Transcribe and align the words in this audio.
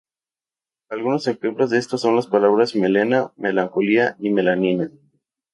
Algunos 0.89 1.27
ejemplos 1.27 1.69
de 1.69 1.77
esto 1.77 1.99
son 1.99 2.15
las 2.15 2.25
palabras 2.25 2.75
melena, 2.75 3.31
melancolía 3.37 4.15
y 4.17 4.31
melanina. 4.31 4.89